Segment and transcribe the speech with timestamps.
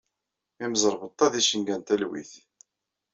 [0.65, 2.33] Imẓerbeḍḍa d icenga n talwit.